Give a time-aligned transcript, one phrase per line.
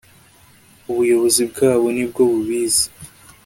[0.91, 2.85] ubuyobozi bwawo nibwo bubizi